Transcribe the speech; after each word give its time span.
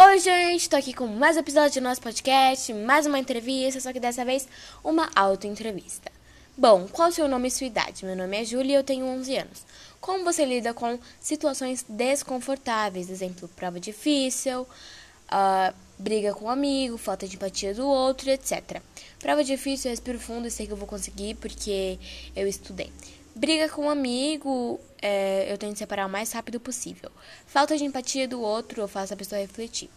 Oi, 0.00 0.20
gente, 0.20 0.70
tô 0.70 0.76
aqui 0.76 0.92
com 0.92 1.08
mais 1.08 1.36
um 1.36 1.40
episódio 1.40 1.80
do 1.80 1.84
nosso 1.84 2.00
podcast, 2.00 2.72
mais 2.72 3.04
uma 3.04 3.18
entrevista, 3.18 3.80
só 3.80 3.92
que 3.92 3.98
dessa 3.98 4.24
vez 4.24 4.46
uma 4.84 5.10
auto-entrevista. 5.12 6.12
Bom, 6.56 6.86
qual 6.86 7.08
o 7.08 7.12
seu 7.12 7.26
nome 7.26 7.48
e 7.48 7.50
sua 7.50 7.66
idade? 7.66 8.04
Meu 8.04 8.14
nome 8.14 8.40
é 8.40 8.44
Júlia 8.44 8.74
e 8.74 8.74
eu 8.76 8.84
tenho 8.84 9.04
11 9.04 9.36
anos. 9.36 9.66
Como 10.00 10.22
você 10.22 10.44
lida 10.44 10.72
com 10.72 11.00
situações 11.18 11.84
desconfortáveis, 11.88 13.10
exemplo, 13.10 13.48
prova 13.56 13.80
difícil, 13.80 14.62
uh, 14.62 15.74
briga 15.98 16.32
com 16.32 16.44
um 16.44 16.50
amigo, 16.50 16.96
falta 16.96 17.26
de 17.26 17.34
empatia 17.34 17.74
do 17.74 17.88
outro, 17.88 18.30
etc. 18.30 18.80
Prova 19.18 19.42
difícil, 19.42 19.88
eu 19.88 19.92
respiro 19.92 20.20
fundo 20.20 20.46
e 20.46 20.50
sei 20.52 20.68
que 20.68 20.72
eu 20.72 20.76
vou 20.76 20.86
conseguir 20.86 21.34
porque 21.34 21.98
eu 22.36 22.46
estudei. 22.46 22.92
Briga 23.38 23.68
com 23.68 23.82
um 23.82 23.88
amigo, 23.88 24.80
é, 25.00 25.46
eu 25.48 25.56
tento 25.56 25.78
separar 25.78 26.06
o 26.06 26.10
mais 26.10 26.32
rápido 26.32 26.58
possível. 26.58 27.08
Falta 27.46 27.76
de 27.76 27.84
empatia 27.84 28.26
do 28.26 28.40
outro, 28.42 28.80
eu 28.80 28.88
faço 28.88 29.14
a 29.14 29.16
pessoa 29.16 29.40
refletir. 29.40 29.88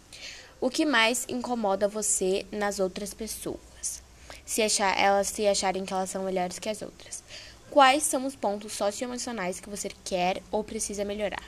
O 0.60 0.70
que 0.70 0.86
mais 0.86 1.26
incomoda 1.28 1.88
você 1.88 2.46
nas 2.52 2.78
outras 2.78 3.12
pessoas? 3.12 4.00
Se 4.46 4.62
achar, 4.62 4.96
elas 4.96 5.26
se 5.26 5.44
acharem 5.44 5.84
que 5.84 5.92
elas 5.92 6.08
são 6.08 6.22
melhores 6.22 6.60
que 6.60 6.68
as 6.68 6.82
outras. 6.82 7.20
Quais 7.68 8.04
são 8.04 8.24
os 8.26 8.36
pontos 8.36 8.74
socioemocionais 8.74 9.58
que 9.58 9.68
você 9.68 9.90
quer 10.04 10.40
ou 10.52 10.62
precisa 10.62 11.04
melhorar? 11.04 11.42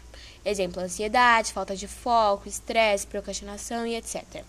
Exemplo, 0.44 0.82
ansiedade, 0.82 1.52
falta 1.52 1.76
de 1.76 1.86
foco, 1.86 2.48
estresse, 2.48 3.06
procrastinação 3.06 3.86
e 3.86 3.94
etc. 3.94 4.42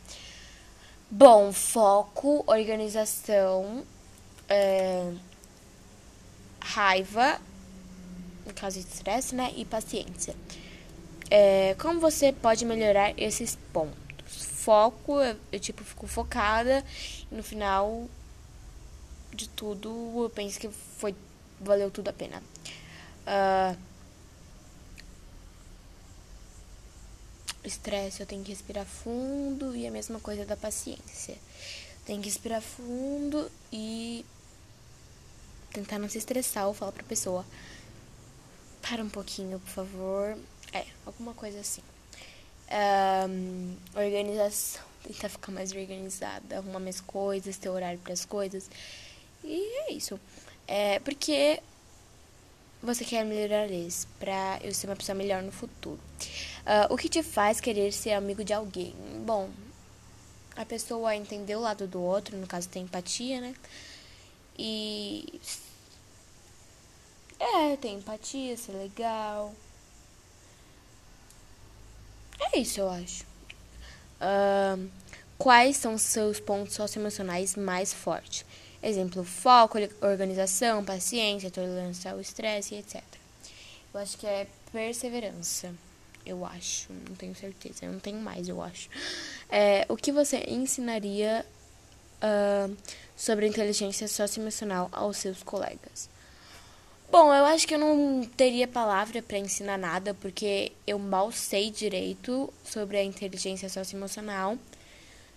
Bom, 1.12 1.54
foco, 1.54 2.44
organização, 2.48 3.86
é, 4.50 5.14
raiva, 6.66 7.40
no 8.46 8.54
caso 8.54 8.80
de 8.80 8.88
estresse, 8.88 9.36
né? 9.36 9.54
E 9.56 9.64
paciência. 9.64 10.36
É, 11.30 11.76
como 11.80 12.00
você 12.00 12.32
pode 12.32 12.66
melhorar 12.66 13.14
esses 13.18 13.58
pontos? 13.72 13.96
Foco, 14.26 15.22
eu, 15.22 15.38
eu, 15.52 15.60
tipo, 15.60 15.84
fico 15.84 16.08
focada 16.08 16.84
e 17.32 17.36
no 17.36 17.44
final 17.44 18.08
de 19.34 19.48
tudo 19.50 20.24
eu 20.24 20.30
penso 20.30 20.60
que 20.60 20.70
foi 20.98 21.16
valeu 21.60 21.92
tudo 21.92 22.10
a 22.10 22.14
pena. 22.14 22.42
Uh, 23.28 23.78
estresse, 27.64 28.22
eu 28.22 28.26
tenho 28.26 28.44
que 28.44 28.52
respirar 28.52 28.86
fundo 28.86 29.76
e 29.76 29.88
a 29.88 29.92
mesma 29.92 30.20
coisa 30.20 30.46
da 30.46 30.56
paciência. 30.56 31.38
Tem 32.06 32.20
que 32.20 32.28
respirar 32.28 32.62
fundo 32.62 33.52
e 33.72 34.26
tentar 35.76 36.00
não 36.00 36.10
se 36.10 36.18
estressar 36.18 36.68
ou 36.68 36.74
falar 36.74 36.92
pra 36.92 37.04
pessoa: 37.04 37.46
para 38.82 39.04
um 39.04 39.10
pouquinho, 39.10 39.60
por 39.60 39.70
favor. 39.70 40.38
É, 40.74 40.86
alguma 41.06 41.34
coisa 41.34 41.60
assim. 41.60 41.82
Um, 43.30 43.76
organização, 43.96 44.84
tentar 45.06 45.30
ficar 45.30 45.52
mais 45.52 45.72
organizada, 45.72 46.58
arrumar 46.58 46.80
mais 46.80 47.00
coisas, 47.02 47.58
ter 47.58 47.70
horário 47.70 48.00
para 48.00 48.14
as 48.14 48.26
coisas. 48.26 48.70
E 49.44 49.62
é 49.88 49.94
isso. 49.94 50.20
É 50.68 51.00
porque 51.00 51.62
você 52.82 53.04
quer 53.04 53.24
melhorar 53.24 53.70
isso 53.70 54.08
para 54.20 54.60
eu 54.64 54.74
ser 54.74 54.88
uma 54.88 54.96
pessoa 54.96 55.16
melhor 55.16 55.44
no 55.44 55.52
futuro. 55.52 56.00
Uh, 56.66 56.94
o 56.94 56.98
que 56.98 57.10
te 57.10 57.22
faz 57.22 57.60
querer 57.60 57.92
ser 57.92 58.14
amigo 58.14 58.44
de 58.44 58.54
alguém? 58.54 58.96
Bom, 59.26 59.50
a 60.56 60.66
pessoa 60.66 61.16
entender 61.16 61.56
o 61.56 61.60
lado 61.60 61.88
do 61.88 62.02
outro, 62.02 62.38
no 62.38 62.48
caso, 62.48 62.70
tem 62.70 62.84
empatia, 62.84 63.42
né? 63.42 63.54
E 64.58 65.40
é, 67.40 67.76
tem 67.78 67.98
empatia, 67.98 68.56
ser 68.56 68.72
legal. 68.74 69.54
É 72.40 72.58
isso, 72.60 72.80
eu 72.80 72.90
acho. 72.90 73.24
Uh, 74.22 74.90
quais 75.38 75.78
são 75.78 75.98
seus 75.98 76.40
pontos 76.40 76.74
socioemocionais 76.74 77.56
mais 77.56 77.94
fortes? 77.94 78.46
Exemplo, 78.82 79.24
foco, 79.24 79.78
organização, 80.02 80.84
paciência, 80.84 81.52
tolerância 81.52 82.12
ao 82.12 82.22
estresse, 82.22 82.76
etc. 82.76 83.02
Eu 83.94 84.00
acho 84.00 84.18
que 84.18 84.28
é 84.28 84.48
perseverança. 84.72 85.74
Eu 86.26 86.46
acho, 86.46 86.92
não 87.08 87.16
tenho 87.16 87.36
certeza, 87.36 87.86
eu 87.86 87.92
não 87.92 88.00
tenho 88.00 88.20
mais, 88.20 88.50
eu 88.50 88.62
acho. 88.62 88.90
É, 89.48 89.86
o 89.88 89.96
que 89.96 90.12
você 90.12 90.38
ensinaria 90.48 91.46
uh, 92.26 92.76
sobre 93.16 93.48
inteligência 93.48 94.08
socioemocional 94.08 94.90
aos 94.92 95.18
seus 95.18 95.44
colegas? 95.44 96.10
Bom, 97.12 97.34
eu 97.34 97.46
acho 97.46 97.68
que 97.68 97.76
eu 97.76 97.80
não 97.80 98.28
teria 98.36 98.68
palavra 98.68 99.22
para 99.22 99.38
ensinar 99.38 99.78
nada, 99.78 100.14
porque 100.16 100.72
eu 100.86 100.98
mal 101.00 101.32
sei 101.32 101.70
direito 101.70 102.52
sobre 102.64 102.98
a 102.98 103.04
inteligência 103.04 103.70
socioemocional. 103.70 104.58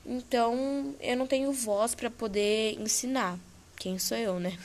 Então, 0.04 0.94
eu 1.00 1.16
não 1.16 1.26
tenho 1.26 1.52
voz 1.52 1.94
para 1.94 2.10
poder 2.10 2.80
ensinar. 2.80 3.38
Quem 3.76 3.98
sou 3.98 4.16
eu, 4.16 4.40
né? 4.40 4.58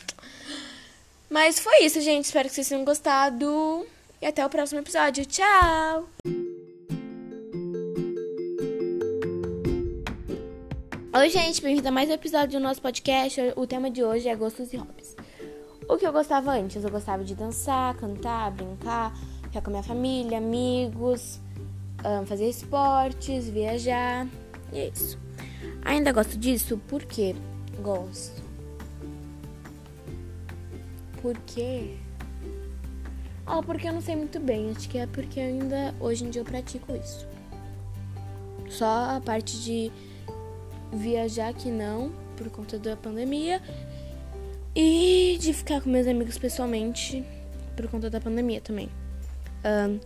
Mas 1.29 1.59
foi 1.59 1.83
isso, 1.83 1.99
gente. 2.01 2.25
Espero 2.25 2.47
que 2.47 2.55
vocês 2.55 2.69
tenham 2.69 2.85
gostado. 2.85 3.85
E 4.21 4.25
até 4.25 4.45
o 4.45 4.49
próximo 4.49 4.79
episódio. 4.79 5.25
Tchau! 5.25 6.07
Oi, 11.15 11.29
gente. 11.29 11.61
Bem-vindo 11.61 11.87
a 11.87 11.91
mais 11.91 12.09
um 12.09 12.13
episódio 12.13 12.59
do 12.59 12.63
nosso 12.63 12.81
podcast. 12.81 13.39
O 13.55 13.67
tema 13.67 13.91
de 13.91 14.03
hoje 14.03 14.27
é 14.27 14.35
gostos 14.35 14.73
e 14.73 14.77
hobbies. 14.77 15.15
O 15.87 15.95
que 15.95 16.07
eu 16.07 16.11
gostava 16.11 16.53
antes? 16.53 16.83
Eu 16.83 16.89
gostava 16.89 17.23
de 17.23 17.35
dançar, 17.35 17.95
cantar, 17.97 18.49
brincar, 18.49 19.15
ficar 19.43 19.61
com 19.61 19.69
minha 19.69 19.83
família, 19.83 20.39
amigos, 20.39 21.39
fazer 22.25 22.49
esportes, 22.49 23.47
viajar. 23.47 24.27
E 24.71 24.79
é 24.79 24.87
isso. 24.87 25.19
Ainda 25.85 26.11
gosto 26.11 26.35
disso? 26.35 26.79
Por 26.87 27.03
quê? 27.03 27.35
Gosto. 27.79 28.41
Por 31.21 31.37
quê? 31.45 31.95
Ah, 33.45 33.61
porque 33.61 33.87
eu 33.87 33.93
não 33.93 34.01
sei 34.01 34.15
muito 34.15 34.39
bem. 34.39 34.71
Acho 34.75 34.89
que 34.89 34.97
é 34.97 35.05
porque 35.05 35.39
ainda 35.39 35.93
hoje 35.99 36.25
em 36.25 36.31
dia 36.31 36.41
eu 36.41 36.45
pratico 36.45 36.95
isso. 36.95 37.27
Só 38.67 39.15
a 39.15 39.21
parte 39.23 39.61
de 39.61 39.91
viajar 40.93 41.53
que 41.53 41.69
não, 41.69 42.11
por 42.37 42.49
conta 42.49 42.77
da 42.77 42.95
pandemia. 42.95 43.61
E 44.75 45.37
de 45.39 45.53
ficar 45.53 45.81
com 45.81 45.89
meus 45.89 46.07
amigos 46.07 46.37
pessoalmente 46.37 47.23
por 47.75 47.87
conta 47.87 48.09
da 48.09 48.19
pandemia 48.19 48.59
também. 48.59 48.89
Um, 49.63 49.99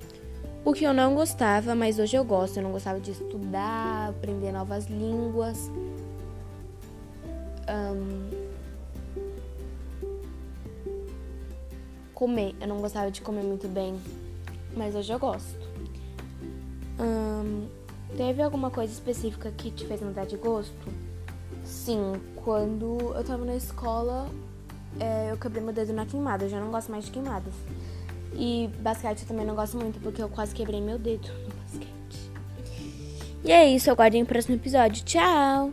o 0.65 0.73
que 0.73 0.83
eu 0.83 0.93
não 0.93 1.15
gostava, 1.15 1.73
mas 1.73 1.97
hoje 1.97 2.17
eu 2.17 2.25
gosto. 2.25 2.57
Eu 2.57 2.63
não 2.63 2.71
gostava 2.71 2.99
de 2.99 3.11
estudar, 3.11 4.09
aprender 4.09 4.51
novas 4.51 4.87
línguas. 4.87 5.71
Um, 7.69 8.29
comer. 12.13 12.55
Eu 12.59 12.67
não 12.67 12.81
gostava 12.81 13.09
de 13.09 13.21
comer 13.21 13.43
muito 13.43 13.67
bem, 13.67 13.95
mas 14.75 14.95
hoje 14.95 15.13
eu 15.13 15.19
gosto. 15.19 15.57
Um, 16.99 17.67
teve 18.15 18.41
alguma 18.41 18.69
coisa 18.69 18.91
específica 18.93 19.51
que 19.51 19.71
te 19.71 19.85
fez 19.85 20.01
mudar 20.01 20.25
de 20.25 20.37
gosto? 20.37 20.73
Sim, 21.63 22.13
quando 22.35 22.97
eu 23.15 23.23
tava 23.23 23.43
na 23.43 23.55
escola, 23.55 24.29
é, 24.99 25.31
eu 25.31 25.37
quebrei 25.37 25.63
meu 25.63 25.73
dedo 25.73 25.93
na 25.93 26.05
queimada. 26.05 26.45
Eu 26.45 26.49
já 26.49 26.59
não 26.59 26.71
gosto 26.71 26.91
mais 26.91 27.05
de 27.05 27.11
queimadas. 27.11 27.53
E 28.33 28.69
basquete 28.79 29.23
eu 29.23 29.27
também 29.27 29.45
não 29.45 29.55
gosto 29.55 29.77
muito, 29.77 29.99
porque 29.99 30.21
eu 30.21 30.29
quase 30.29 30.53
quebrei 30.53 30.79
meu 30.79 30.97
dedo 30.97 31.27
no 31.27 31.55
basquete. 31.55 32.31
E 33.43 33.51
é 33.51 33.67
isso, 33.67 33.89
aguardem 33.91 34.23
o 34.23 34.25
próximo 34.25 34.55
episódio. 34.55 35.03
Tchau! 35.03 35.71